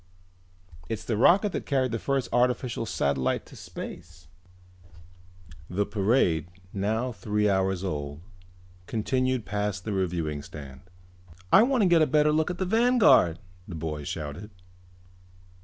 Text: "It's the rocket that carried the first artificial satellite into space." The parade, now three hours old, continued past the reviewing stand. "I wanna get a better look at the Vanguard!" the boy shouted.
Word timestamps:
"It's 0.89 1.03
the 1.05 1.15
rocket 1.15 1.51
that 1.51 1.67
carried 1.67 1.91
the 1.91 1.99
first 1.99 2.27
artificial 2.33 2.87
satellite 2.87 3.41
into 3.41 3.55
space." 3.55 4.25
The 5.69 5.85
parade, 5.85 6.47
now 6.73 7.11
three 7.11 7.47
hours 7.47 7.83
old, 7.83 8.21
continued 8.87 9.45
past 9.45 9.85
the 9.85 9.93
reviewing 9.93 10.41
stand. 10.41 10.81
"I 11.53 11.61
wanna 11.61 11.85
get 11.85 12.01
a 12.01 12.07
better 12.07 12.31
look 12.31 12.49
at 12.49 12.57
the 12.57 12.65
Vanguard!" 12.65 13.37
the 13.67 13.75
boy 13.75 14.03
shouted. 14.03 14.49